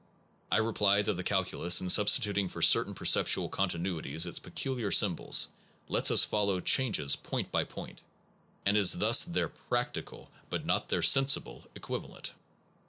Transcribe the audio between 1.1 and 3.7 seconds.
the calculus, in substituting for cer tain perceptual